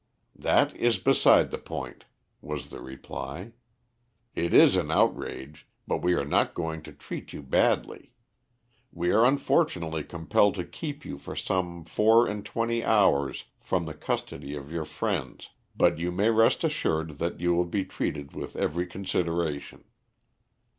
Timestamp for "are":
6.15-6.25, 9.11-9.23